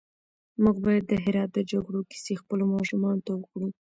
[0.63, 3.67] موږ بايد د هرات د جګړو کيسې خپلو ماشومانو ته وکړو.